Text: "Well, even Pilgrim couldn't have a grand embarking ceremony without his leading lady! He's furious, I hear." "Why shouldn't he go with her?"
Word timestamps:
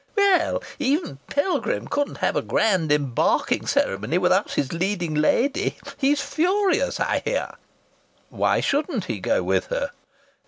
"Well, 0.17 0.63
even 0.79 1.19
Pilgrim 1.29 1.87
couldn't 1.87 2.17
have 2.25 2.35
a 2.35 2.41
grand 2.41 2.91
embarking 2.91 3.67
ceremony 3.67 4.17
without 4.17 4.53
his 4.53 4.73
leading 4.73 5.13
lady! 5.13 5.77
He's 5.95 6.21
furious, 6.21 6.99
I 6.99 7.19
hear." 7.23 7.51
"Why 8.31 8.61
shouldn't 8.61 9.05
he 9.05 9.19
go 9.19 9.43
with 9.43 9.67
her?" 9.67 9.91